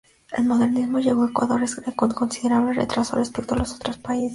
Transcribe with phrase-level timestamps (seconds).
[0.35, 1.61] El Modernismo llegó a Ecuador
[1.95, 4.29] con considerable retraso respecto a los otros países.